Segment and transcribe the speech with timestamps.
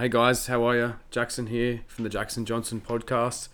[0.00, 0.94] Hey guys, how are you?
[1.10, 3.48] Jackson here from the Jackson Johnson podcast.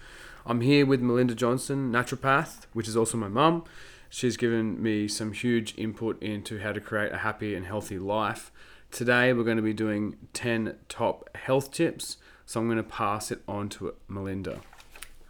[0.47, 3.65] I'm here with Melinda Johnson, naturopath, which is also my mum.
[4.09, 8.53] She's given me some huge input into how to create a happy and healthy life.
[8.93, 13.33] Today we're going to be doing 10 top health tips, so I'm going to pass
[13.33, 14.61] it on to Melinda.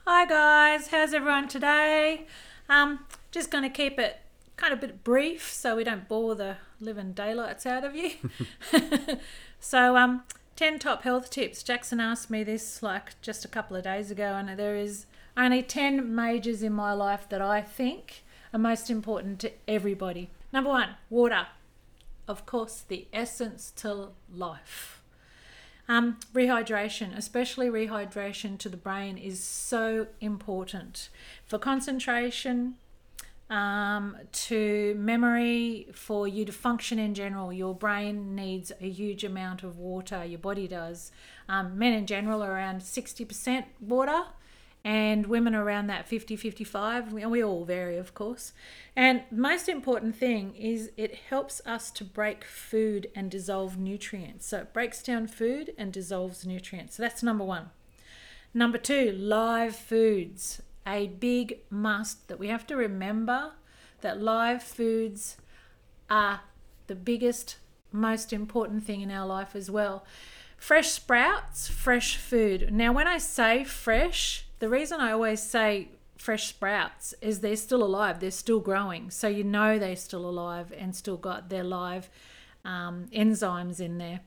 [0.06, 2.26] Hi guys, how's everyone today?
[2.68, 4.18] Um, just going to keep it
[4.56, 8.10] kind of bit brief so we don't bore the living daylights out of you.
[9.60, 10.22] so, um,
[10.56, 11.62] 10 top health tips.
[11.62, 15.06] Jackson asked me this like just a couple of days ago, and there is
[15.36, 20.30] only 10 majors in my life that I think are most important to everybody.
[20.52, 21.48] Number one, water.
[22.26, 25.02] Of course, the essence to life.
[25.88, 31.10] Um, rehydration, especially rehydration to the brain, is so important
[31.44, 32.74] for concentration,
[33.48, 37.52] um, to memory, for you to function in general.
[37.52, 41.12] Your brain needs a huge amount of water, your body does.
[41.48, 44.24] Um, men in general are around 60% water,
[44.84, 47.12] and women around that 50 55.
[47.12, 48.52] We, we all vary, of course.
[48.94, 54.46] And most important thing is it helps us to break food and dissolve nutrients.
[54.46, 56.96] So it breaks down food and dissolves nutrients.
[56.96, 57.70] So that's number one.
[58.54, 63.52] Number two, live foods a big must that we have to remember
[64.00, 65.36] that live foods
[66.08, 66.40] are
[66.86, 67.56] the biggest,
[67.90, 70.04] most important thing in our life as well.
[70.56, 72.72] Fresh sprouts, fresh food.
[72.72, 77.82] Now, when I say fresh, the reason I always say fresh sprouts is they're still
[77.82, 79.10] alive, they're still growing.
[79.10, 82.08] So you know they're still alive and still got their live
[82.64, 84.20] um, enzymes in there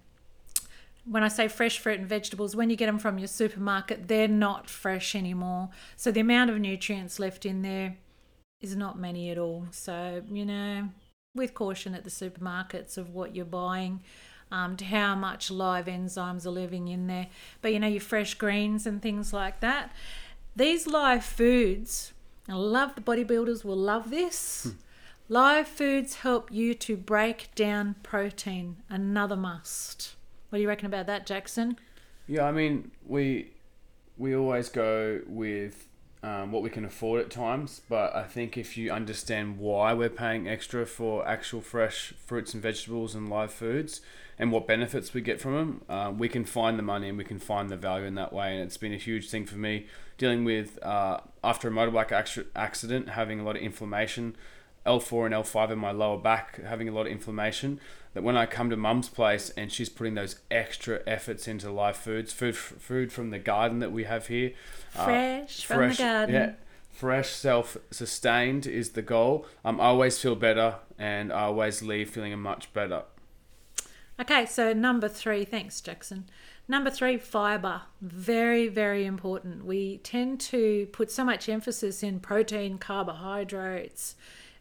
[1.09, 4.27] when I say fresh fruit and vegetables, when you get them from your supermarket, they're
[4.27, 5.69] not fresh anymore.
[5.95, 7.97] So the amount of nutrients left in there
[8.61, 9.67] is not many at all.
[9.71, 10.89] So, you know,
[11.33, 14.01] with caution at the supermarkets of what you're buying,
[14.51, 17.27] um, to how much live enzymes are living in there.
[17.61, 19.91] But, you know, your fresh greens and things like that.
[20.55, 22.13] These live foods,
[22.47, 24.63] I love the bodybuilders will love this.
[24.63, 24.69] Hmm.
[25.31, 30.15] Live foods help you to break down protein, another must.
[30.49, 31.77] What do you reckon about that, Jackson?
[32.27, 33.51] Yeah, I mean, we
[34.17, 35.87] we always go with
[36.21, 40.09] um, what we can afford at times, but I think if you understand why we're
[40.09, 44.01] paying extra for actual fresh fruits and vegetables and live foods
[44.37, 47.23] and what benefits we get from them, uh, we can find the money and we
[47.23, 48.53] can find the value in that way.
[48.53, 49.85] And it's been a huge thing for me
[50.17, 52.11] dealing with uh, after a motorbike
[52.55, 54.35] accident, having a lot of inflammation.
[54.85, 57.79] L4 and L5 in my lower back, having a lot of inflammation
[58.13, 61.97] that when I come to mum's place and she's putting those extra efforts into live
[61.97, 64.51] foods, food food from the garden that we have here,
[64.89, 66.35] fresh, uh, fresh from the garden.
[66.35, 66.51] Yeah,
[66.89, 69.45] fresh, self-sustained is the goal.
[69.63, 73.03] Um, I always feel better, and I always leave feeling much better.
[74.19, 76.25] Okay, so number three, thanks, Jackson.
[76.67, 77.83] Number three, fiber.
[78.01, 79.65] Very, very important.
[79.65, 84.15] We tend to put so much emphasis in protein, carbohydrates,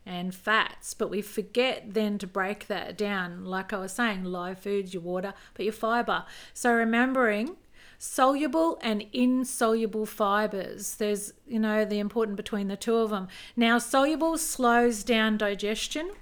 [0.08, 3.44] and fats, but we forget then to break that down.
[3.44, 6.24] Like I was saying, live foods, your water, but your fiber.
[6.54, 7.56] So remembering
[7.98, 10.96] soluble and insoluble fibers.
[10.96, 13.28] There's, you know, the important between the two of them.
[13.54, 16.12] Now, soluble slows down digestion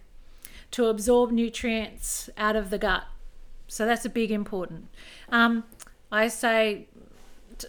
[0.73, 3.05] to absorb nutrients out of the gut.
[3.69, 4.89] So that's a big important.
[5.29, 5.65] Um,
[6.11, 6.89] I say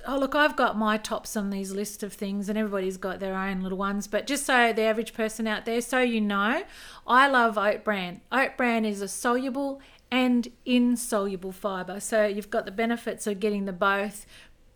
[0.08, 3.36] oh look i've got my tops on these list of things and everybody's got their
[3.36, 6.64] own little ones but just so the average person out there so you know
[7.06, 8.22] i love oat bran.
[8.32, 9.82] Oat bran is a soluble
[10.12, 14.26] and insoluble fiber so you've got the benefits of getting the both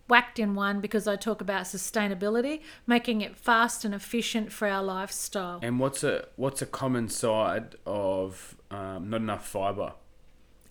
[0.08, 4.82] whacked in one because i talk about sustainability making it fast and efficient for our
[4.82, 5.58] lifestyle.
[5.62, 9.94] And what's a what's a common side of um, not enough fiber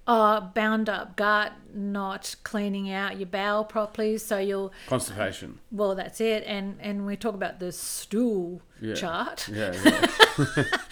[0.08, 5.60] uh, bound up gut, not cleaning out your bowel properly, so you'll constipation.
[5.72, 8.96] Well, that's it, and and we talk about the stool yeah.
[8.96, 9.48] chart.
[9.48, 10.08] Yeah, yeah.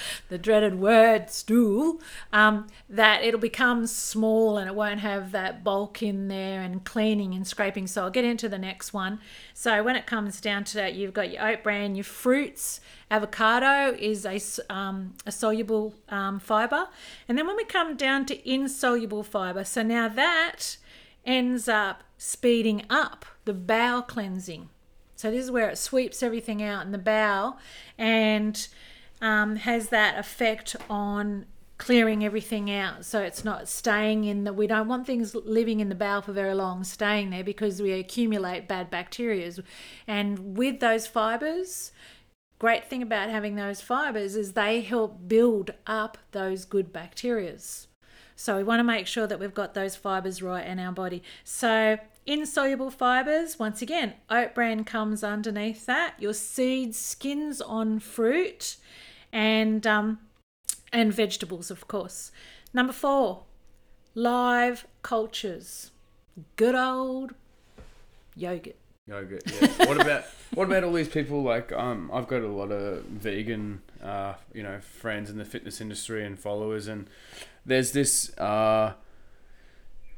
[0.30, 2.00] the dreaded word stool.
[2.32, 7.34] Um, that it'll become small and it won't have that bulk in there and cleaning
[7.34, 7.88] and scraping.
[7.88, 9.20] So I'll get into the next one.
[9.54, 12.80] So when it comes down to that, you've got your oat bran, your fruits.
[13.12, 14.40] Avocado is a,
[14.72, 16.88] um, a soluble um, fiber.
[17.28, 20.78] And then when we come down to insoluble fiber, so now that
[21.26, 24.70] ends up speeding up the bowel cleansing.
[25.16, 27.58] So this is where it sweeps everything out in the bowel
[27.98, 28.68] and
[29.22, 31.46] um, has that effect on
[31.78, 35.88] clearing everything out so it's not staying in the we don't want things living in
[35.88, 39.50] the bowel for very long staying there because we accumulate bad bacteria
[40.06, 41.94] and with those fibers
[42.60, 47.88] great thing about having those fibers is they help build up those good bacterias
[48.36, 51.24] So we want to make sure that we've got those fibers right in our body.
[51.44, 56.14] So insoluble fibers, once again, oat bran comes underneath that.
[56.20, 58.78] Your seeds, skins on fruit,
[59.34, 60.20] and um,
[60.94, 62.32] and vegetables, of course.
[62.74, 63.44] Number four,
[64.16, 65.92] live cultures.
[66.56, 67.34] Good old
[68.38, 68.78] yogurt.
[69.06, 69.44] Yogurt.
[69.80, 70.24] What about
[70.54, 74.64] what about all these people like um I've got a lot of vegan uh you
[74.64, 77.08] know friends in the fitness industry and followers and
[77.66, 78.94] there's this uh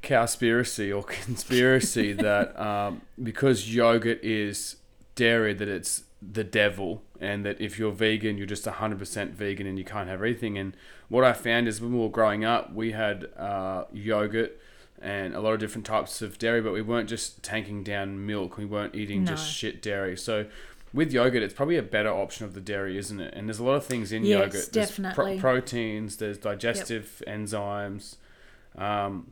[0.04, 4.78] cowspiracy or conspiracy that um because yogurt is
[5.16, 9.78] dairy that it's the devil and that if you're vegan you're just 100% vegan and
[9.78, 10.58] you can't have anything.
[10.58, 10.78] and
[11.10, 14.61] what I found is when we were growing up we had uh yogurt
[15.02, 18.58] and a lot of different types of dairy, but we weren't just tanking down milk.
[18.58, 19.32] We weren't eating No.
[19.32, 20.16] just shit dairy.
[20.16, 20.46] So
[20.94, 23.34] with yogurt, it's probably a better option of the dairy, isn't it?
[23.34, 24.52] And there's a lot of things in Yes, yogurt.
[24.74, 25.40] There's definitely.
[25.40, 26.18] proteins.
[26.18, 28.18] There's digestive enzymes.
[28.78, 29.32] Um,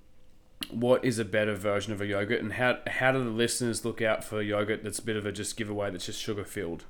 [0.71, 4.01] what is a better version of a yogurt, and how how do the listeners look
[4.01, 6.85] out for yogurt that's a bit of a just giveaway that's just sugar filled?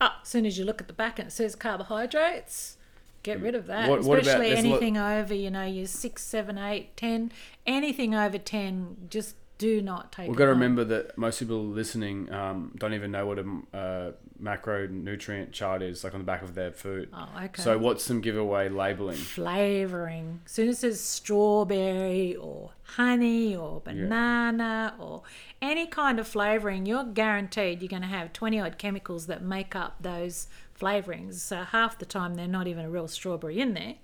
[0.00, 2.76] Oh, as soon as you look at the back and it says carbohydrates,
[3.22, 3.88] get rid of that.
[3.88, 7.32] What- what Especially there's a lot- anything over, you know, your six, seven, eight, ten,
[7.66, 10.28] anything over ten, just do not take.
[10.28, 14.12] We've got to remember that most people listening um, don't even know what a uh,
[14.40, 17.08] macronutrient chart is, like on the back of their food.
[17.12, 17.60] Oh, okay.
[17.60, 19.16] So what's some giveaway labeling?
[19.16, 20.40] flavoring.
[20.46, 25.22] As soon as it says strawberry or honey or banana or
[25.60, 29.74] any kind of flavoring, you're guaranteed you're going to have 20 odd chemicals that make
[29.74, 30.46] up those
[30.78, 31.34] flavorings.
[31.34, 33.94] So half the time they're not even a real strawberry in there,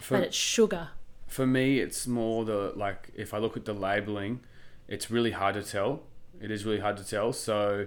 [0.00, 0.88] For, but it's sugar.
[1.26, 4.40] for me, it's more the like if I look at the labeling,
[4.88, 6.02] it's really hard to tell.
[6.40, 7.32] It is really hard to tell.
[7.32, 7.86] So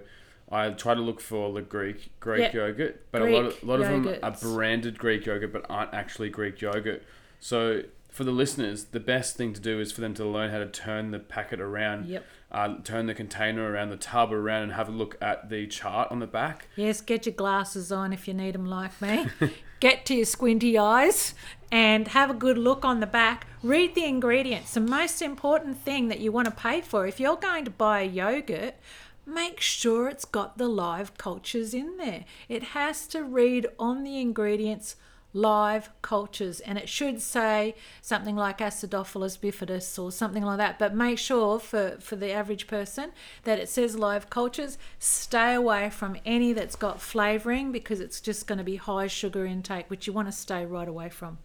[0.49, 2.53] I try to look for the Greek Greek Yep.
[2.53, 5.93] yogurt, but a lot of a lot of them are branded Greek yogurt, but aren't
[5.93, 7.03] actually Greek yogurt.
[7.39, 10.57] So for the listeners, the best thing to do is for them to learn how
[10.59, 12.25] to turn the packet around, Yep.
[12.51, 16.09] Uh, turn the container around, the tub around, and have a look at the chart
[16.11, 16.67] on the back.
[16.75, 19.25] Yes, get your glasses on if you need them like me.
[19.79, 21.33] get to your squinty eyes
[21.71, 23.47] and have a good look on the back.
[23.61, 24.73] Read the ingredients.
[24.73, 28.01] The most important thing that you want to pay for if you're going to buy
[28.01, 28.75] a yogurt,
[29.25, 32.23] make sure it's got the live cultures in there.
[32.47, 34.95] It has to read on the ingredients
[35.37, 40.95] live cultures and it should say something like acidophilus bifidus or something like that but
[40.95, 43.11] make sure for for the average person
[43.43, 48.47] that it says live cultures stay away from any that's got flavoring because it's just
[48.47, 51.37] going to be high sugar intake which you want to stay right away from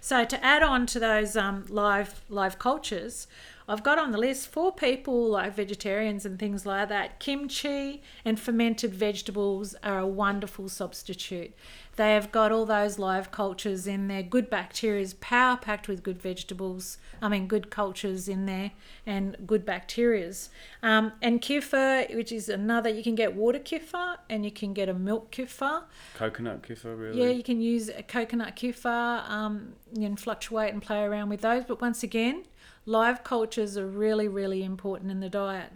[0.00, 3.26] so to add on to those um, live live cultures,
[3.68, 7.20] I've got on the list for people like vegetarians and things like that.
[7.20, 11.54] Kimchi and fermented vegetables are a wonderful substitute.
[11.98, 16.04] They have got all those live cultures in there, good bacteria, is power packed with
[16.04, 16.96] good vegetables.
[17.20, 18.70] I mean, good cultures in there
[19.04, 20.48] and good bacterias.
[20.80, 24.88] Um, and kefir, which is another, you can get water kefir and you can get
[24.88, 25.82] a milk kefir.
[26.14, 27.20] Coconut kefir, really.
[27.20, 31.64] Yeah, you can use a coconut kefir um, and fluctuate and play around with those.
[31.64, 32.44] But once again,
[32.86, 35.72] live cultures are really, really important in the diet.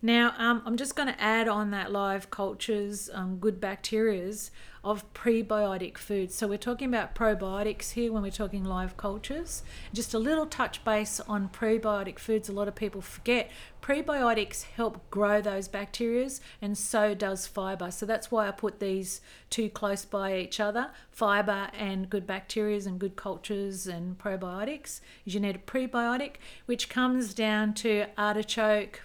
[0.00, 4.50] Now, um, I'm just going to add on that live cultures, um, good bacterias
[4.84, 6.34] of prebiotic foods.
[6.34, 9.62] So we're talking about probiotics here when we're talking live cultures.
[9.92, 12.48] Just a little touch base on prebiotic foods.
[12.48, 13.50] A lot of people forget
[13.82, 17.90] prebiotics help grow those bacterias, and so does fiber.
[17.90, 19.20] So that's why I put these
[19.50, 25.00] two close by each other: fiber and good bacterias and good cultures and probiotics.
[25.24, 26.34] You need a prebiotic,
[26.66, 29.02] which comes down to artichoke.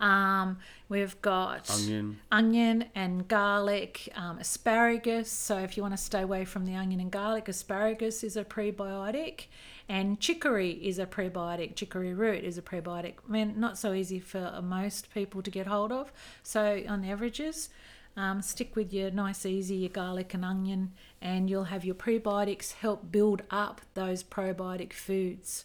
[0.00, 2.20] Um, we've got Onion.
[2.30, 5.30] onion and garlic, um, asparagus.
[5.30, 8.44] So if you want to stay away from the onion and garlic, asparagus is a
[8.44, 9.46] prebiotic,
[9.88, 11.74] and chicory is a prebiotic.
[11.74, 13.14] Chicory root is a prebiotic.
[13.28, 16.12] I mean, not so easy for most people to get hold of.
[16.42, 17.70] So on the averages.
[18.16, 22.72] Um, stick with your nice, easy, your garlic and onion, and you'll have your prebiotics
[22.72, 25.64] help build up those probiotic foods.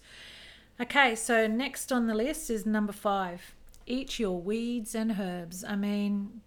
[0.80, 5.64] Okay, so next on the list is number five eat your weeds and herbs.
[5.64, 6.42] I mean,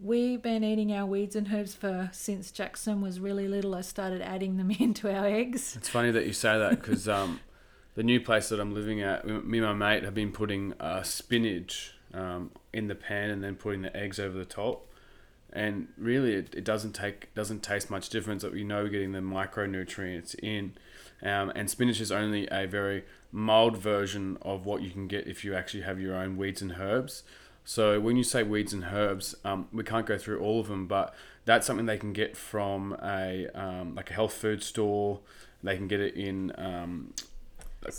[0.00, 3.74] we've been eating our weeds and herbs for since Jackson was really little.
[3.74, 5.76] I started adding them into our eggs.
[5.76, 7.40] It's funny that you say that because um,
[7.94, 11.02] the new place that I'm living at, me and my mate have been putting uh,
[11.02, 14.88] spinach um, in the pan and then putting the eggs over the top.
[15.52, 18.42] And really, it, it doesn't take doesn't taste much difference.
[18.42, 20.72] But you know, we're getting the micronutrients in,
[21.22, 25.44] um, and spinach is only a very mild version of what you can get if
[25.44, 27.22] you actually have your own weeds and herbs.
[27.64, 30.86] So when you say weeds and herbs, um, we can't go through all of them,
[30.86, 31.14] but
[31.44, 35.20] that's something they can get from a um, like a health food store.
[35.62, 37.14] They can get it in um,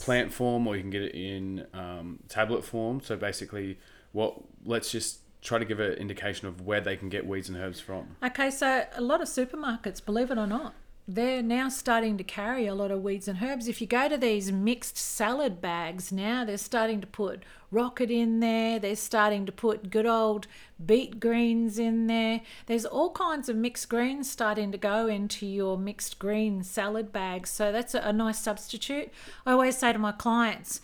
[0.02, 3.02] plant form, or you can get it in um, tablet form.
[3.02, 3.80] So basically,
[4.12, 7.58] what let's just try to give an indication of where they can get weeds and
[7.58, 8.16] herbs from.
[8.24, 10.74] Okay, so a lot of supermarkets, believe it or not,
[11.08, 13.68] they're now starting to carry a lot of weeds and herbs.
[13.68, 18.40] If you go to these mixed salad bags now, they're starting to put rocket in
[18.40, 18.80] there.
[18.80, 20.48] They're starting to put good old
[20.84, 22.42] beet greens in there.
[22.68, 27.50] There's all kinds of mixed greens starting to go into your mixed green salad bags.
[27.50, 29.10] So that's a, a nice substitute.
[29.46, 30.80] I always say to my clients,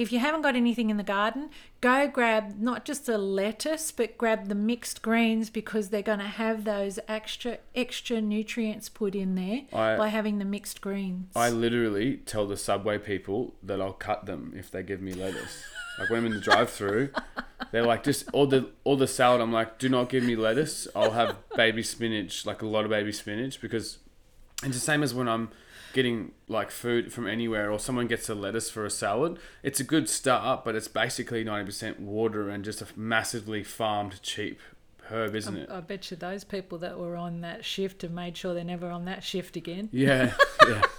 [0.00, 1.50] if you haven't got anything in the garden,
[1.82, 6.24] go grab not just the lettuce, but grab the mixed greens because they're going to
[6.24, 11.26] have those extra extra nutrients put in there I- by having the mixed greens.
[11.36, 15.62] I literally tell the subway people that I'll cut them if they give me lettuce.
[15.98, 17.10] like when I'm in the drive-through,
[17.70, 19.42] they're like, just all the all the salad.
[19.42, 20.88] I'm like, do not give me lettuce.
[20.96, 23.98] I'll have baby spinach, like a lot of baby spinach, because
[24.62, 25.50] it's the same as when I'm
[25.92, 29.38] getting like food from anywhere or someone gets a lettuce for a salad.
[29.62, 34.22] It's a good start, but it's basically ninety percent water and just a massively farmed
[34.22, 34.60] cheap
[35.10, 35.70] herb, isn't it?
[35.70, 38.90] I bet you those people that were on that shift have made sure they're never
[38.90, 39.88] on that shift again.
[39.92, 40.32] Yeah,
[40.66, 40.82] yeah.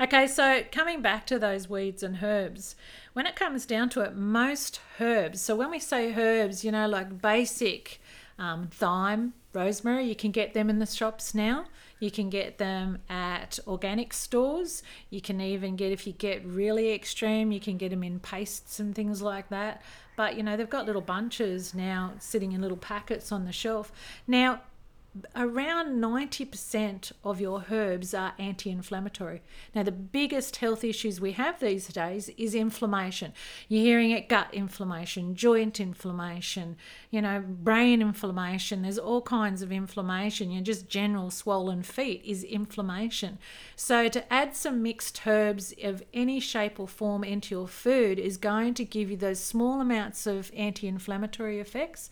[0.00, 2.76] Okay, so coming back to those weeds and herbs,
[3.12, 6.86] when it comes down to it, most herbs, so when we say herbs, you know,
[6.86, 8.00] like basic
[8.38, 11.64] um, thyme, rosemary, you can get them in the shops now.
[12.00, 14.82] You can get them at organic stores.
[15.10, 18.80] You can even get, if you get really extreme, you can get them in pastes
[18.80, 19.82] and things like that.
[20.16, 23.92] But, you know, they've got little bunches now sitting in little packets on the shelf.
[24.26, 24.62] Now,
[25.34, 29.42] around 90% of your herbs are anti inflammatory.
[29.74, 33.32] Now, the biggest health issues we have these days is inflammation.
[33.68, 36.76] You're hearing it gut inflammation, joint inflammation,
[37.10, 38.82] you know, brain inflammation.
[38.82, 40.50] There's all kinds of inflammation.
[40.52, 43.38] You know, just general swollen feet is inflammation.
[43.74, 48.36] So, to add some mixed herbs of any shape or form into your food is
[48.36, 52.10] going to give you those small amounts of anti inflammatory effects.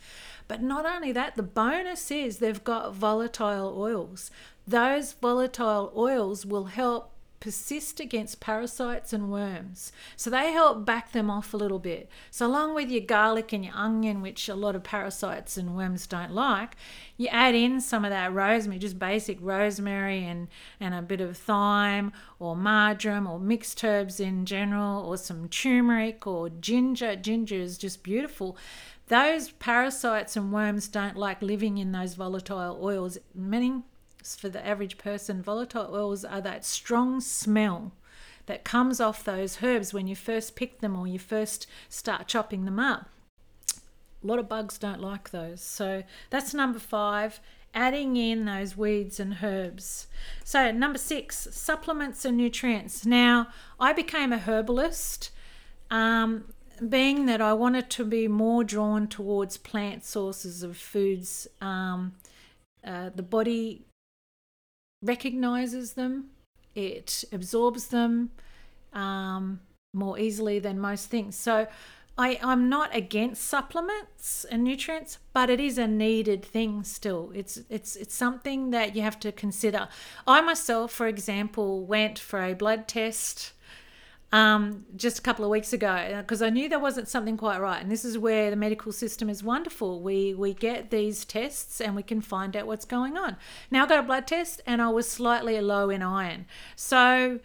[0.48, 4.30] But not only that, the bonus is they've got volatile oils.
[4.66, 9.92] Those volatile oils will help persist against parasites and worms.
[10.16, 12.08] So they help back them off a little bit.
[12.30, 16.06] So, along with your garlic and your onion, which a lot of parasites and worms
[16.06, 16.76] don't like,
[17.16, 20.48] you add in some of that rosemary, just basic rosemary and,
[20.80, 26.26] and a bit of thyme or marjoram or mixed herbs in general, or some turmeric
[26.26, 27.14] or ginger.
[27.14, 28.56] Ginger is just beautiful
[29.08, 33.18] those parasites and worms don't like living in those volatile oils.
[33.34, 33.84] Meaning,
[34.22, 37.92] for the average person, volatile oils are that strong smell
[38.46, 42.64] that comes off those herbs when you first pick them or you first start chopping
[42.64, 43.08] them up.
[44.22, 45.60] A lot of bugs don't like those.
[45.60, 47.40] So that's number five.
[47.74, 50.06] Adding in those weeds and herbs.
[50.42, 53.04] So, number six, supplements and nutrients.
[53.04, 53.48] Now,
[53.78, 55.30] I became a herbalist.
[55.90, 56.46] Um,
[56.88, 62.14] being that I wanted to be more drawn towards plant sources of foods, um,
[62.84, 63.82] uh, the body
[65.02, 66.30] recognizes them,
[66.74, 68.30] it absorbs them
[68.92, 69.60] um,
[69.94, 71.36] more easily than most things.
[71.36, 71.66] So
[72.16, 77.30] I, I'm not against supplements and nutrients, but it is a needed thing still.
[77.32, 79.88] It's it's it's something that you have to consider.
[80.26, 83.52] I myself, for example, went for a blood test
[84.30, 87.80] um, just a couple of weeks ago because I knew there wasn't something quite right.
[87.80, 90.00] And this is where the medical system is wonderful.
[90.00, 93.36] We we get these tests and we can find out what's going on.
[93.70, 96.46] Now I got a blood test and I was slightly low in iron.
[96.76, 97.40] So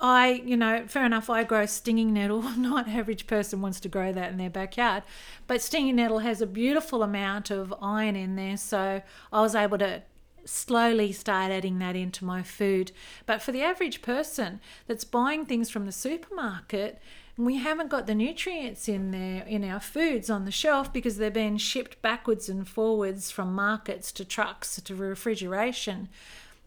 [0.00, 2.42] I, you know, fair enough, I grow stinging nettle.
[2.56, 5.04] Not average person wants to grow that in their backyard.
[5.46, 8.56] But stinging nettle has a beautiful amount of iron in there.
[8.56, 10.02] So I was able to
[10.44, 12.92] slowly start adding that into my food.
[13.26, 17.00] But for the average person that's buying things from the supermarket,
[17.36, 21.30] we haven't got the nutrients in there in our foods on the shelf because they're
[21.30, 26.08] being shipped backwards and forwards from markets to trucks to refrigeration.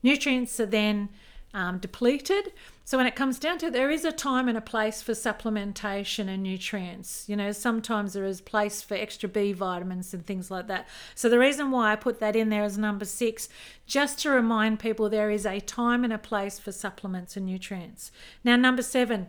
[0.04, 1.10] Nutrients are then
[1.58, 2.54] um, depleted.
[2.86, 5.14] So when it comes down to it, there is a time and a place for
[5.14, 7.26] supplementation and nutrients.
[7.28, 10.88] You know, sometimes there is place for extra B vitamins and things like that.
[11.16, 13.50] So the reason why I put that in there as number six,
[13.86, 18.12] just to remind people there is a time and a place for supplements and nutrients.
[18.44, 19.28] Now number seven.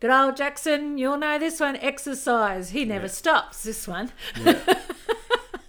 [0.00, 1.76] Good old Jackson, you'll know this one.
[1.76, 2.70] Exercise.
[2.70, 3.12] He never Yeah.
[3.12, 3.62] stops.
[3.64, 4.10] This one.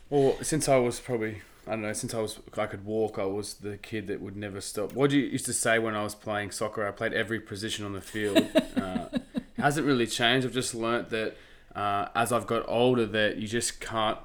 [0.10, 3.26] Well, since I was probably I don't know, since I was I could walk, I
[3.26, 4.94] was the kid that would never stop.
[4.94, 6.88] What do you used to say when I was playing soccer?
[6.88, 8.38] I played every position on the field.
[8.78, 10.48] uh, it hasn't really changed.
[10.48, 11.36] I've just learnt that
[11.76, 14.18] uh, as I've got older, that you just can't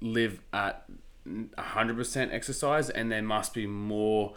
[0.00, 0.84] live at
[1.58, 4.34] hundred percent exercise, and there must be more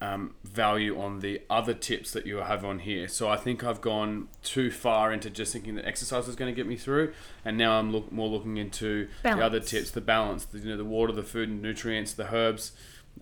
[0.00, 3.06] um, value on the other tips that you have on here.
[3.06, 6.56] So I think I've gone too far into just thinking that exercise is going to
[6.56, 7.12] get me through,
[7.44, 10.76] and now I'm look, more looking into the other tips, the balance, the, you know,
[10.76, 12.72] the water, the food, and nutrients, the herbs.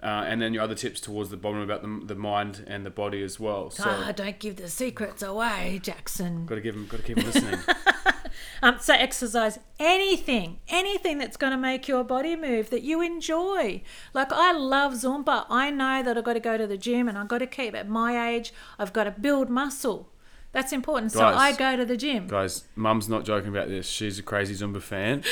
[0.01, 2.91] Uh, and then your other tips towards the bottom about the, the mind and the
[2.91, 3.69] body as well.
[3.71, 6.47] So Ah, don't give the secrets away, Jackson.
[6.47, 7.59] got to give them, got to keep 'em listening.
[8.63, 13.83] Um, so exercise anything, anything that's going to make your body move that you enjoy.
[14.13, 15.47] Like I love Zumba.
[15.49, 17.75] I know that I've got to go to the gym and I've got to keep
[17.75, 18.53] at my age.
[18.79, 20.11] I've got to build muscle.
[20.53, 21.13] That's important.
[21.13, 22.27] So I go to the gym.
[22.27, 23.87] Guys, Mum's not joking about this.
[23.89, 25.23] She's a crazy Zumba fan.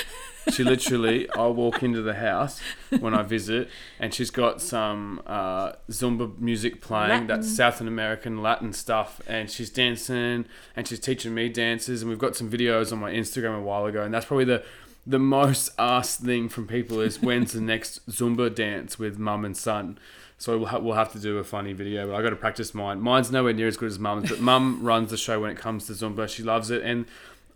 [0.53, 2.61] She literally, I'll walk into the house
[3.01, 3.69] when I visit,
[3.99, 7.09] and she's got some uh, Zumba music playing.
[7.09, 7.27] Latin.
[7.27, 10.45] That's South American Latin stuff, and she's dancing,
[10.77, 12.03] and she's teaching me dances.
[12.03, 14.63] And we've got some videos on my Instagram a while ago, and that's probably the
[15.07, 19.57] the most asked thing from people is when's the next Zumba dance with mum and
[19.57, 19.99] son.
[20.39, 22.75] So we'll, ha- we'll have to do a funny video, but I got to practice
[22.75, 23.01] mine.
[23.01, 25.87] Mine's nowhere near as good as mum's, but mum runs the show when it comes
[25.87, 26.29] to Zumba.
[26.29, 27.07] She loves it, and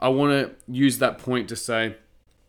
[0.01, 1.97] I want to use that point to say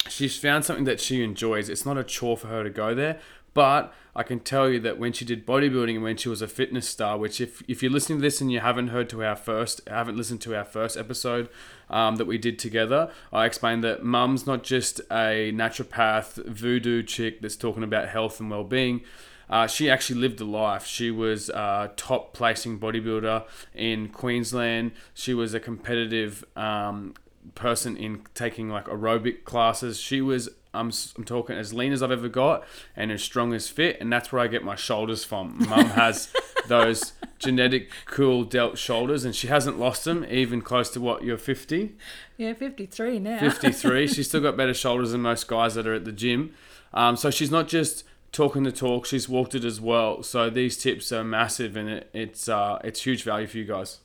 [0.07, 1.67] she's found something that she enjoys.
[1.67, 3.19] It's not a chore for her to go there,
[3.53, 6.47] but I can tell you that when she did bodybuilding and when she was a
[6.47, 9.35] fitness star, which if, if you're listening to this and you haven't heard to our
[9.35, 11.47] first, haven't listened to our first episode
[11.89, 17.41] um, that we did together, I explained that mum's not just a naturopath voodoo chick
[17.41, 19.01] that's talking about health and well-being.
[19.49, 20.85] Uh, she actually lived a life.
[20.85, 24.91] She was a top placing bodybuilder in Queensland.
[25.13, 27.15] She was a competitive um,
[27.53, 29.99] person in taking like aerobic classes.
[29.99, 32.63] She was I'm, I'm talking as lean as I've ever got
[32.95, 35.57] and as strong as fit, and that's where I get my shoulders from.
[35.67, 36.31] Mum has
[36.67, 41.37] those genetic cool delt shoulders, and she hasn't lost them even close to what you're
[41.37, 41.95] 50.
[42.37, 43.39] Yeah, 53 now.
[43.39, 44.07] 53.
[44.13, 46.53] She's still got better shoulders than most guys that are at the gym.
[46.93, 50.23] Um, so she's not just talking the talk; she's walked it as well.
[50.23, 53.99] So these tips are massive, and it, it's uh, it's huge value for you guys.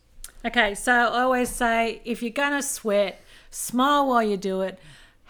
[0.44, 3.20] Okay, so I always say if you're going to sweat,
[3.50, 4.78] smile while you do it.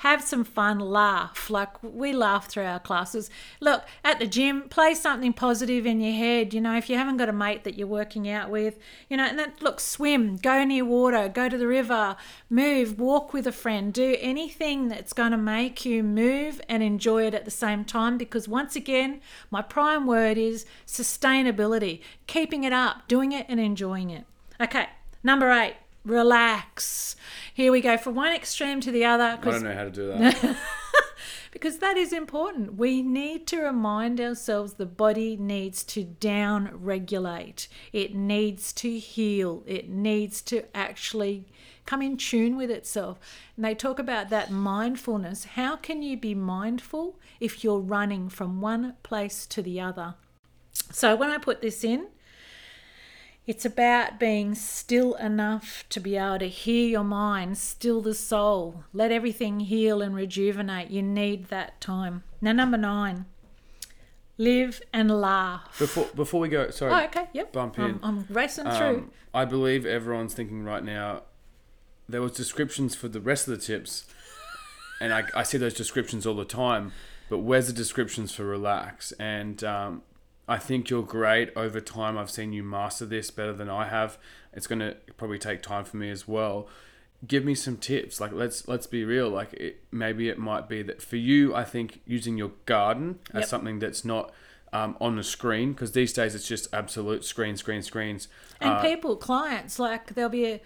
[0.00, 1.48] Have some fun, laugh.
[1.48, 3.30] Like we laugh through our classes.
[3.60, 6.52] Look, at the gym, play something positive in your head.
[6.52, 9.24] You know, if you haven't got a mate that you're working out with, you know,
[9.24, 12.16] and then look, swim, go near water, go to the river,
[12.50, 17.26] move, walk with a friend, do anything that's going to make you move and enjoy
[17.26, 18.18] it at the same time.
[18.18, 24.10] Because once again, my prime word is sustainability, keeping it up, doing it and enjoying
[24.10, 24.26] it.
[24.60, 24.88] Okay,
[25.22, 27.16] number eight, relax.
[27.52, 30.06] Here we go from one extreme to the other I don't know how to do
[30.08, 30.56] that.
[31.50, 32.74] because that is important.
[32.74, 37.68] We need to remind ourselves the body needs to down regulate.
[37.92, 39.64] It needs to heal.
[39.66, 41.46] It needs to actually
[41.86, 43.18] come in tune with itself.
[43.56, 45.44] And they talk about that mindfulness.
[45.44, 50.14] How can you be mindful if you're running from one place to the other?
[50.92, 52.08] So when I put this in,
[53.46, 58.84] it's about being still enough to be able to hear your mind, still the soul,
[58.92, 60.90] let everything heal and rejuvenate.
[60.90, 62.24] You need that time.
[62.40, 63.26] Now, number nine,
[64.36, 65.78] live and laugh.
[65.78, 66.92] before before we go, sorry.
[66.92, 67.52] Oh, okay, yep.
[67.52, 68.00] Bump I'm, in.
[68.02, 68.86] I'm racing through.
[68.86, 71.22] Um, I believe everyone's thinking right now.
[72.08, 74.06] There was descriptions for the rest of the tips,
[75.00, 76.92] and I, I see those descriptions all the time.
[77.28, 79.12] But where's the descriptions for relax?
[79.18, 80.02] And um,
[80.48, 82.16] I think you're great over time.
[82.16, 84.18] I've seen you master this better than I have.
[84.52, 86.68] It's gonna probably take time for me as well.
[87.26, 88.20] Give me some tips.
[88.20, 89.28] Like let's let's be real.
[89.28, 91.54] Like it, maybe it might be that for you.
[91.54, 93.48] I think using your garden as Yep.
[93.48, 94.32] something that's not
[94.72, 98.28] um, on the screen because these days it's just absolute screen, screen, screens.
[98.60, 100.60] and Uh, people, clients, like there'll be a,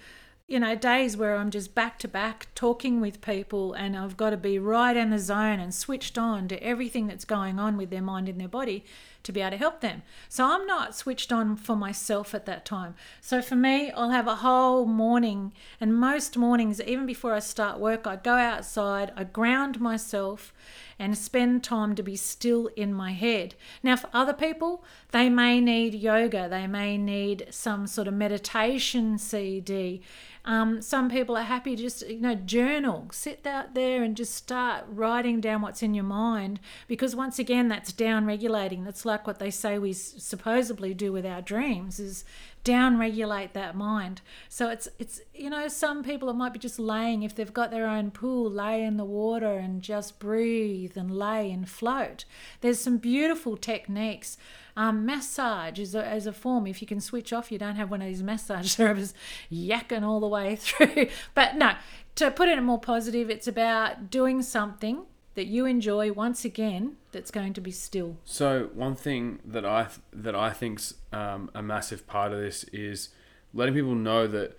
[0.48, 4.30] you know, days where I'm just back to back talking with people and I've got
[4.30, 7.90] to be right in the zone and switched on to everything that's going on with
[7.90, 8.84] their mind and their body
[9.22, 10.02] to be able to help them.
[10.28, 12.94] So I'm not switched on for myself at that time.
[13.20, 17.78] So for me, I'll have a whole morning and most mornings, even before I start
[17.78, 20.52] work, I go outside, I ground myself
[20.98, 23.54] and spend time to be still in my head.
[23.82, 29.16] Now, for other people, they may need yoga, they may need some sort of meditation
[29.16, 30.02] CD.
[30.44, 34.84] Um, some people are happy just, you know, journal, sit out there and just start
[34.88, 38.84] writing down what's in your mind because, once again, that's down regulating.
[38.84, 42.24] That's like what they say we supposedly do with our dreams is
[42.62, 44.20] down regulate that mind.
[44.48, 47.70] So it's it's you know some people it might be just laying if they've got
[47.70, 52.24] their own pool, lay in the water and just breathe and lay and float.
[52.60, 54.36] There's some beautiful techniques.
[54.76, 56.66] Um, massage is a, as a form.
[56.66, 59.14] If you can switch off, you don't have one of these massage therapists
[59.52, 61.08] yakking all the way through.
[61.34, 61.74] But no,
[62.16, 65.06] to put it in more positive, it's about doing something
[65.40, 68.18] that you enjoy once again that's going to be still?
[68.26, 73.08] So one thing that I that I think's um, a massive part of this is
[73.54, 74.58] letting people know that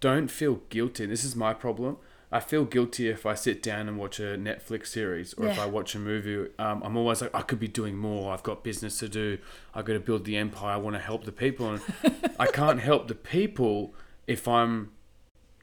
[0.00, 1.04] don't feel guilty.
[1.04, 1.98] This is my problem.
[2.32, 5.66] I feel guilty if I sit down and watch a Netflix series or if I
[5.66, 6.50] watch a movie.
[6.58, 8.32] Um, I'm always like, I could be doing more.
[8.32, 9.36] I've got business to do.
[9.74, 10.72] I've got to build the empire.
[10.72, 11.68] I want to help the people.
[11.74, 11.82] And
[12.40, 13.94] I can't help the people
[14.26, 14.90] if I'm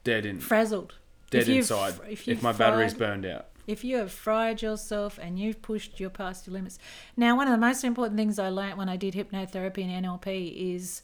[0.03, 0.93] dead in Frazzled.
[1.31, 1.95] dead If inside.
[2.07, 3.47] if If, my battery's burned out.
[3.67, 6.79] If you have fried yourself and you've pushed your past your limits.
[7.15, 10.75] Now, one of the most important things I learnt when I did hypnotherapy and NLP
[10.75, 11.01] is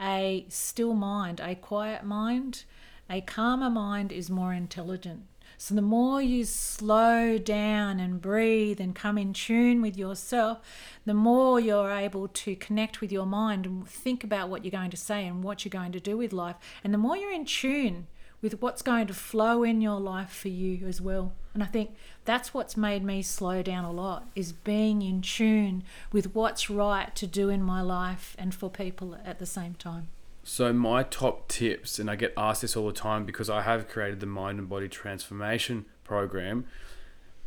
[0.00, 2.64] a still mind, a quiet mind,
[3.08, 5.24] a calmer mind is more intelligent.
[5.58, 10.58] So the more you slow down and breathe and come in tune with yourself,
[11.04, 14.90] the more you're able to connect with your mind and think about what you're going
[14.90, 16.56] to say and what you're going to do with life.
[16.82, 18.06] And the more you're in tune
[18.42, 21.32] with what's going to flow in your life for you as well.
[21.52, 25.82] And I think that's what's made me slow down a lot is being in tune
[26.12, 30.08] with what's right to do in my life and for people at the same time.
[30.42, 33.88] So my top tips, and I get asked this all the time because I have
[33.88, 36.66] created the mind and body transformation program.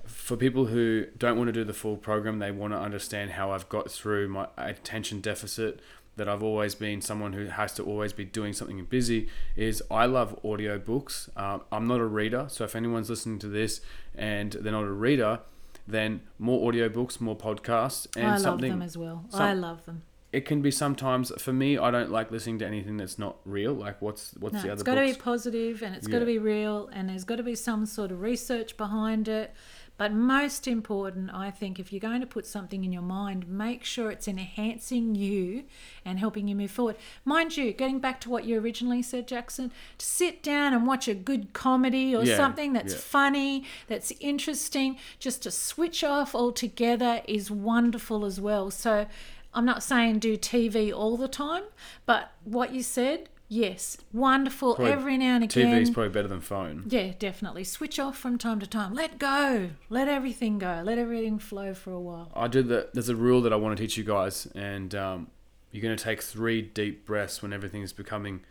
[0.05, 3.51] For people who don't want to do the full program, they want to understand how
[3.51, 5.79] I've got through my attention deficit.
[6.15, 9.29] That I've always been someone who has to always be doing something and busy.
[9.55, 11.35] Is I love audiobooks.
[11.37, 13.81] Um, I'm not a reader, so if anyone's listening to this
[14.15, 15.39] and they're not a reader,
[15.87, 19.25] then more audiobooks, more podcasts, and I love something them as well.
[19.29, 20.03] some- I love them.
[20.31, 23.71] it can be sometimes for me i don't like listening to anything that's not real
[23.71, 26.25] like what's what's No, the it's other got to be positive and it's got to
[26.25, 29.53] be real and there's got to be some sort of research behind it.
[29.95, 33.83] But most important, I think, if you're going to put something in your mind, make
[33.83, 35.65] sure it's enhancing you
[36.03, 36.95] and helping you move forward.
[37.23, 41.07] Mind you, getting back to what you originally said, Jackson, to sit down and watch
[41.07, 42.99] a good comedy or Yeah, something that's yeah.
[42.99, 48.71] funny, that's interesting, just to switch off altogether is wonderful as well.
[48.71, 49.05] So
[49.53, 51.63] I'm not saying do TV all the time,
[52.07, 55.67] but what you said, yes, wonderful Probably every now and again.
[55.67, 57.63] tv's probably better than phone Yeah, definitely.
[57.63, 58.93] Switch off from time to time.
[58.93, 59.69] Let go.
[59.89, 60.81] Let everything go.
[60.83, 62.31] Let everything flow for a while.
[62.35, 65.27] i did the there's a rule that i want to teach you guys and um,
[65.71, 68.41] you're going to take three deep breaths when everything is becoming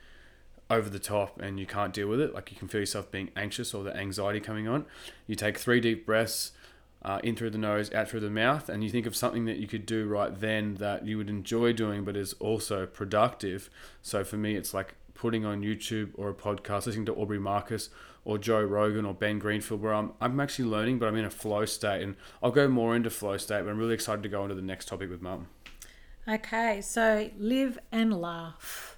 [0.71, 3.31] over the top and you can't deal with it like you can feel yourself being
[3.37, 4.87] anxious or the anxiety coming on
[5.27, 6.53] you take three deep breaths
[7.05, 9.59] uh, in through the nose, out through the mouth, and you think of something that
[9.59, 13.69] you could do right then that you would enjoy doing, but is also productive.
[14.03, 17.91] So for me, it's like putting on YouTube or a podcast, listening to Aubrey Marcus
[18.25, 21.31] or Joe Rogan or Ben Greenfield, where I'm I'm actually learning, but I'm in a
[21.31, 23.65] flow state, and I'll go more into flow state.
[23.65, 25.49] But I'm really excited to go into the next topic with Mum.
[26.29, 28.91] Okay, so live and laugh.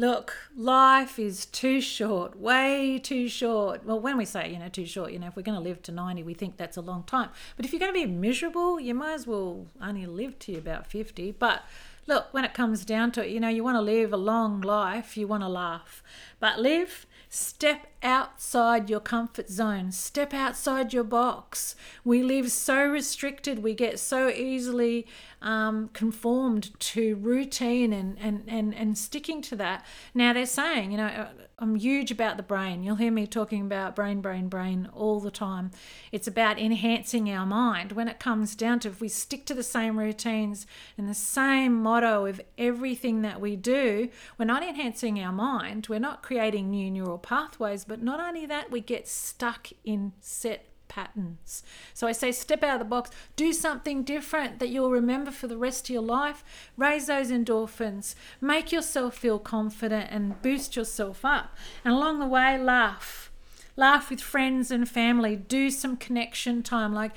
[0.00, 3.84] Look, life is too short, way too short.
[3.84, 5.82] Well, when we say, you know, too short, you know, if we're going to live
[5.82, 7.30] to 90, we think that's a long time.
[7.56, 10.86] But if you're going to be miserable, you might as well only live to about
[10.86, 11.32] 50.
[11.32, 11.64] But
[12.06, 14.60] look, when it comes down to it, you know, you want to live a long
[14.60, 16.00] life, you want to laugh.
[16.38, 21.76] But live, step outside your comfort zone, step outside your box.
[22.04, 25.06] We live so restricted, we get so easily
[25.42, 29.84] um, conformed to routine and, and, and, and sticking to that.
[30.14, 31.28] Now, they're saying, you know,
[31.60, 32.84] I'm huge about the brain.
[32.84, 35.72] You'll hear me talking about brain, brain, brain all the time.
[36.12, 37.92] It's about enhancing our mind.
[37.92, 41.82] When it comes down to if we stick to the same routines and the same
[41.82, 45.88] motto of everything that we do, we're not enhancing our mind.
[45.88, 50.64] We're not creating new neural pathways, but not only that, we get stuck in set
[50.88, 51.62] patterns.
[51.94, 55.46] So I say step out of the box, do something different that you'll remember for
[55.46, 56.44] the rest of your life.
[56.76, 61.56] Raise those endorphins, make yourself feel confident and boost yourself up.
[61.84, 63.30] And along the way, laugh.
[63.76, 65.36] Laugh with friends and family.
[65.36, 66.92] Do some connection time.
[66.92, 67.12] Like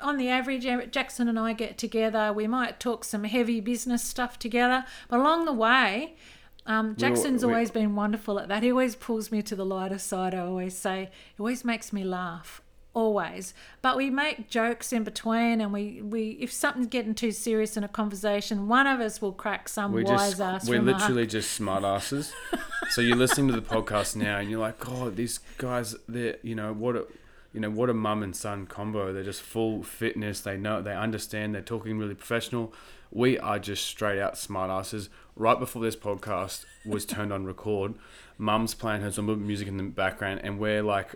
[0.00, 2.32] on the average, Jackson and I get together.
[2.34, 4.84] We might talk some heavy business stuff together.
[5.08, 6.16] But along the way,
[6.66, 8.62] um, Jackson's we- always been wonderful at that.
[8.62, 10.34] He always pulls me to the lighter side.
[10.34, 12.60] I always say, it always makes me laugh.
[12.96, 17.76] Always, but we make jokes in between, and we, we if something's getting too serious
[17.76, 21.00] in a conversation, one of us will crack some We wise just ass we're remark.
[21.00, 22.32] literally just smart asses.
[22.92, 26.54] so you're listening to the podcast now, and you're like, God, these guys, they're you
[26.54, 27.04] know what a
[27.52, 29.12] you know what a mum and son combo.
[29.12, 30.40] They're just full fitness.
[30.40, 31.54] They know, they understand.
[31.54, 32.72] They're talking really professional.
[33.10, 35.10] We are just straight out smart asses.
[35.36, 37.92] Right before this podcast was turned on record,
[38.38, 41.14] mum's playing her Zumba music in the background, and we're like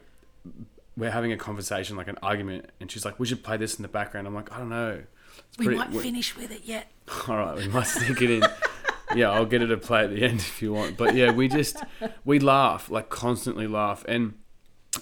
[1.01, 3.83] we're having a conversation, like an argument, and she's like, "We should play this in
[3.83, 5.03] the background." I'm like, "I don't know."
[5.49, 6.89] It's we pretty- won't finish with it yet.
[7.29, 8.43] all right, we might sneak it in.
[9.17, 10.97] yeah, I'll get her to play at the end if you want.
[10.97, 11.83] But yeah, we just
[12.25, 14.35] we laugh like constantly laugh, and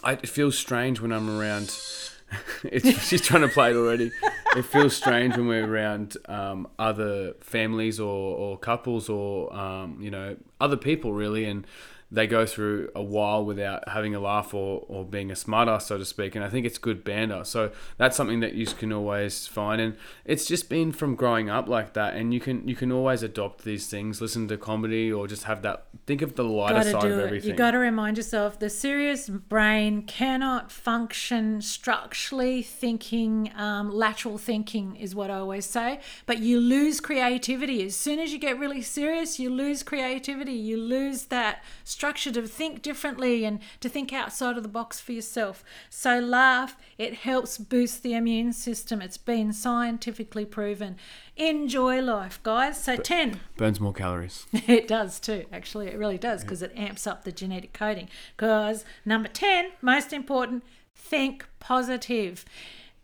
[0.02, 1.76] I, it feels strange when I'm around
[2.64, 4.10] it's, she's trying to play it already.
[4.56, 10.10] It feels strange when we're around um, other families or, or couples or um, you
[10.10, 11.66] know other people really, and
[12.10, 15.98] they go through a while without having a laugh or, or being a smarter, so
[15.98, 16.34] to speak.
[16.34, 17.44] And I think it's good banter.
[17.44, 19.80] So that's something that you can always find.
[19.80, 22.14] And it's just been from growing up like that.
[22.14, 25.60] And you can you can always adopt these things, listen to comedy or just have
[25.62, 27.24] that think of the lighter Gotta side of it.
[27.24, 27.50] everything.
[27.50, 34.96] You got to remind yourself the serious brain cannot function structurally thinking, um, lateral thinking
[34.96, 36.00] is what I always say.
[36.24, 39.38] But you lose creativity as soon as you get really serious.
[39.38, 40.52] You lose creativity.
[40.52, 41.62] You lose that
[41.98, 45.64] structure to think differently and to think outside of the box for yourself.
[45.90, 46.76] So laugh.
[46.96, 49.02] It helps boost the immune system.
[49.02, 50.94] It's been scientifically proven.
[51.36, 52.80] Enjoy life, guys.
[52.80, 53.40] So ten.
[53.56, 54.46] Burns more calories.
[54.68, 55.88] It does too, actually.
[55.88, 58.08] It really does because it amps up the genetic coding.
[58.36, 60.62] Because number 10, most important,
[60.94, 62.44] think positive.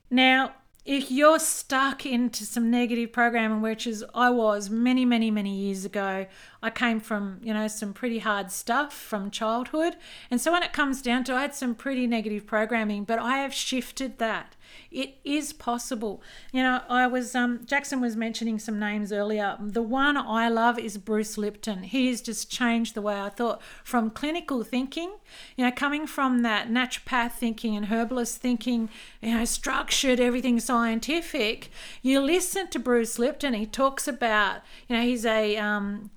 [0.09, 0.53] Now,
[0.85, 5.87] if you're stuck into some negative programming, which is I was many, many, many years
[5.87, 6.27] ago,
[6.63, 9.97] I came from, you know, some pretty hard stuff from childhood.
[10.31, 13.39] And so when it comes down to I had some pretty negative programming, but I
[13.39, 14.57] have shifted that.
[14.91, 16.23] It is possible.
[16.53, 19.57] You know, I was um Jackson was mentioning some names earlier.
[19.61, 21.85] The one I love is Bruce Lipton.
[21.85, 25.15] He has just changed the way I thought from clinical thinking,
[25.57, 28.89] you know, coming from that naturopath thinking and herbalist thinking,
[29.21, 31.71] you know, structured, everything scientific.
[32.03, 36.11] You listen to Bruce Lipton, he talks about, you know, he's a um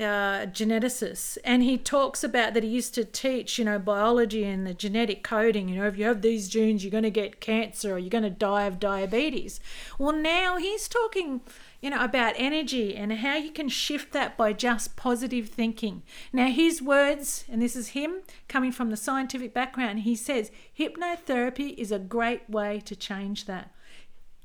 [0.00, 4.64] uh, geneticist, and he talks about that he used to teach, you know, biology and
[4.64, 5.68] the genetic coding.
[5.68, 8.22] You know, if you have these genes, you're going to get cancer or you're going
[8.22, 9.58] to die of diabetes.
[9.98, 11.40] Well, now he's talking,
[11.82, 16.04] you know, about energy and how you can shift that by just positive thinking.
[16.32, 21.76] Now, his words, and this is him coming from the scientific background, he says hypnotherapy
[21.76, 23.72] is a great way to change that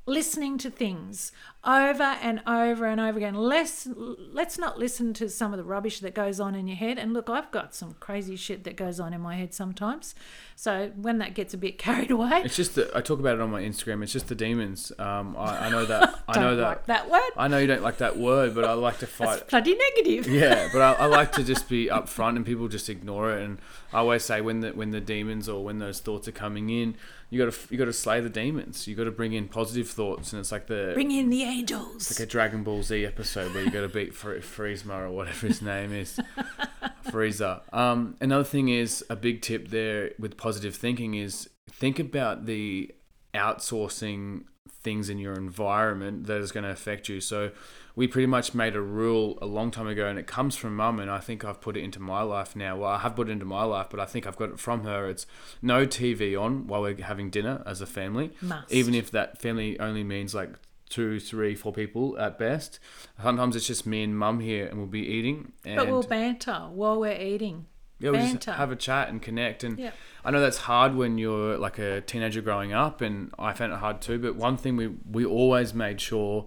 [0.06, 1.32] listening to things
[1.66, 3.34] over and over and over again.
[3.34, 6.98] Let's let's not listen to some of the rubbish that goes on in your head.
[6.98, 10.14] And look, I've got some crazy shit that goes on in my head sometimes.
[10.56, 13.40] So when that gets a bit carried away, It's just that I talk about it
[13.40, 14.02] on my Instagram.
[14.02, 14.92] It's just the demons.
[14.98, 16.22] Um, I, I know that.
[16.28, 16.62] I know that.
[16.62, 17.30] like that word.
[17.36, 19.26] I know you don't like that word, but I like to fight.
[19.38, 20.26] That's bloody negative.
[20.32, 23.42] yeah, but I, I like to just be upfront, and people just ignore it.
[23.42, 23.58] And
[23.92, 26.96] I always say when the when the demons or when those thoughts are coming in,
[27.30, 28.86] you got to you got to slay the demons.
[28.86, 32.10] You got to bring in positive thoughts, and it's like the Bring in the angels.
[32.10, 35.46] like a Dragon Ball Z episode where you got to beat Fr- Friezma or whatever
[35.46, 36.18] his name is,
[37.06, 37.60] Frieza.
[37.72, 42.94] Um, another thing is a big tip there with positive thinking is think about the
[43.34, 44.44] outsourcing
[44.82, 47.20] things in your environment that is going to affect you.
[47.20, 47.50] So
[47.96, 50.98] we pretty much made a rule a long time ago, and it comes from mum,
[51.00, 52.76] and I think I've put it into my life now.
[52.76, 54.84] Well, I have put it into my life, but I think I've got it from
[54.84, 55.08] her.
[55.08, 55.26] It's
[55.62, 58.70] no TV on while we're having dinner as a family, Must.
[58.72, 60.50] even if that family only means like
[60.94, 62.78] two, three, four people at best.
[63.20, 66.68] Sometimes it's just me and mum here, and we'll be eating, and but we'll banter
[66.72, 67.66] while we're eating.
[67.98, 69.64] yeah, we just have a chat and connect.
[69.64, 69.78] And.
[70.26, 73.78] I know that's hard when you're like a teenager growing up, and I found it
[73.78, 74.18] hard too.
[74.18, 76.46] But one thing we we always made sure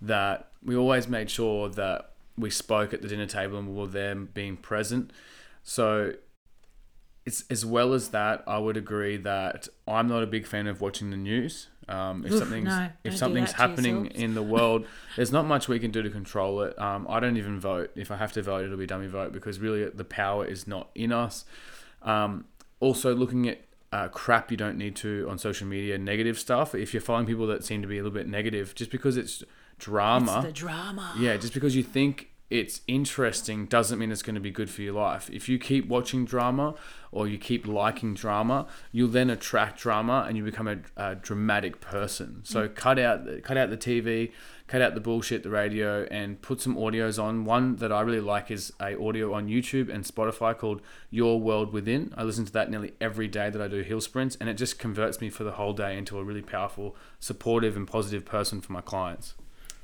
[0.00, 3.86] that we always made sure that we spoke at the dinner table and we were
[3.86, 5.12] there being present.
[5.62, 6.14] So
[7.24, 10.80] it's as well as that, I would agree that I'm not a big fan of
[10.80, 11.68] watching the news.
[11.92, 15.78] Um, if Oof, something's no, if something's happening in the world, there's not much we
[15.78, 16.78] can do to control it.
[16.78, 17.90] Um, I don't even vote.
[17.94, 20.88] If I have to vote, it'll be dummy vote because really the power is not
[20.94, 21.44] in us.
[22.02, 22.46] Um,
[22.80, 23.60] also, looking at
[23.92, 26.74] uh, crap you don't need to on social media, negative stuff.
[26.74, 29.44] If you're following people that seem to be a little bit negative, just because it's
[29.78, 31.14] drama, It's the drama.
[31.18, 34.82] yeah, just because you think it's interesting doesn't mean it's going to be good for
[34.82, 35.30] your life.
[35.32, 36.74] If you keep watching drama
[37.10, 41.80] or you keep liking drama, you'll then attract drama and you become a, a dramatic
[41.80, 42.42] person.
[42.44, 42.74] So mm.
[42.74, 44.32] cut out the, cut out the TV,
[44.66, 47.46] cut out the bullshit, the radio, and put some audios on.
[47.46, 51.72] One that I really like is a audio on YouTube and Spotify called Your World
[51.72, 52.12] Within.
[52.18, 54.78] I listen to that nearly every day that I do hill sprints, and it just
[54.78, 58.74] converts me for the whole day into a really powerful, supportive, and positive person for
[58.74, 59.36] my clients.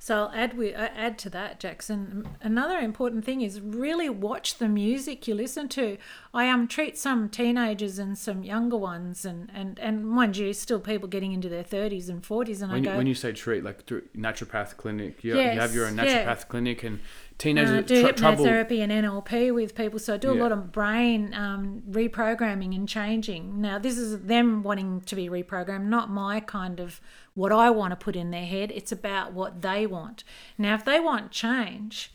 [0.08, 2.26] So I'll add we uh, add to that, Jackson.
[2.40, 5.98] Another important thing is really watch the music you listen to.
[6.32, 10.80] I um treat some teenagers and some younger ones, and and and mind you, still
[10.80, 12.96] people getting into their thirties and forties, and when I you, go.
[12.96, 16.24] when you say treat, like through naturopath clinic, you, Yes, you have your own yeah.
[16.24, 17.00] naturopath clinic and
[17.38, 18.44] uh, teenagers do tr- trouble.
[18.44, 20.42] hypnotherapy and NLP with people, so I do a Yeah.
[20.42, 23.61] lot of brain um, reprogramming and changing.
[23.61, 27.01] Now, this is them wanting to be reprogrammed, not my kind of
[27.35, 28.72] what I want to put in their head.
[28.74, 30.24] It's about what they want.
[30.57, 32.12] Now, if they want change,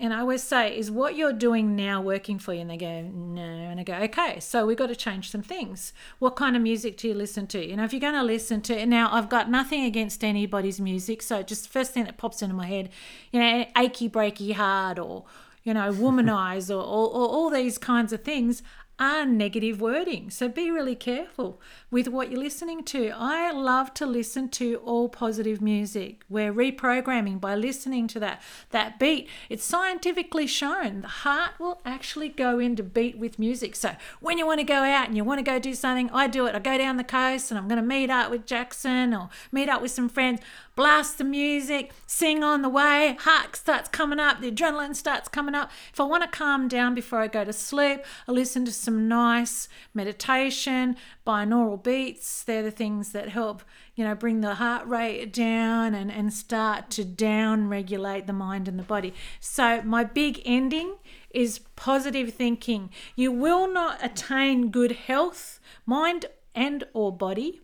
[0.00, 2.62] and I always say, is what you're doing now working for you?
[2.62, 3.42] And they go, no.
[3.42, 5.92] And I go, okay, so we've got to change some things.
[6.18, 7.64] What kind of music do you listen to?
[7.64, 11.20] You know, if you're going to listen to, now I've got nothing against anybody's music.
[11.20, 12.88] So just first thing that pops into my head,
[13.30, 15.24] you know, achy breaky heart or,
[15.64, 18.62] you know, womanize or, or, or all these kinds of things
[19.00, 20.28] are negative wording.
[20.28, 21.58] So be really careful
[21.90, 23.10] with what you're listening to.
[23.16, 26.22] I love to listen to all positive music.
[26.28, 29.28] We're reprogramming by listening to that that beat.
[29.48, 33.74] It's scientifically shown the heart will actually go into beat with music.
[33.74, 36.26] So when you want to go out and you want to go do something, I
[36.26, 36.54] do it.
[36.54, 39.70] I go down the coast and I'm going to meet up with Jackson or meet
[39.70, 40.40] up with some friends
[40.80, 45.54] blast the music, sing on the way, heart starts coming up, the adrenaline starts coming
[45.54, 45.70] up.
[45.92, 49.06] If I want to calm down before I go to sleep, I listen to some
[49.06, 52.42] nice meditation, binaural beats.
[52.42, 53.62] They're the things that help,
[53.94, 58.66] you know, bring the heart rate down and, and start to down regulate the mind
[58.66, 59.12] and the body.
[59.38, 60.94] So my big ending
[61.28, 62.88] is positive thinking.
[63.16, 67.60] You will not attain good health, mind and or body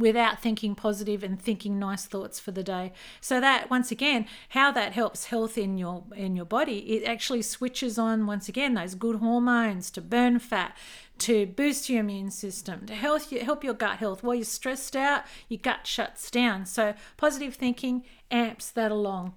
[0.00, 2.92] without thinking positive and thinking nice thoughts for the day.
[3.20, 7.42] So that once again how that helps health in your in your body it actually
[7.42, 10.76] switches on once again those good hormones to burn fat
[11.18, 14.22] to boost your immune system to help you, help your gut health.
[14.22, 16.66] While you're stressed out your gut shuts down.
[16.66, 19.34] So positive thinking amps that along.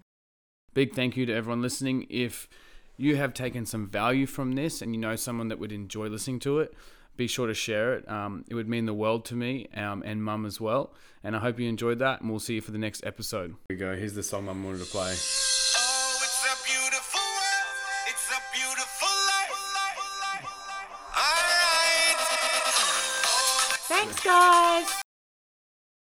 [0.74, 2.08] Big thank you to everyone listening.
[2.10, 2.48] If
[2.98, 6.40] you have taken some value from this and you know someone that would enjoy listening
[6.40, 6.74] to it
[7.16, 8.10] be sure to share it.
[8.10, 10.94] Um, it would mean the world to me um, and mum as well.
[11.24, 12.22] And I hope you enjoyed that.
[12.22, 13.50] And we'll see you for the next episode.
[13.50, 13.96] Here we go.
[13.96, 15.14] Here's the song mum wanted to play.
[15.14, 16.14] Oh,
[23.88, 25.03] Thanks, guys.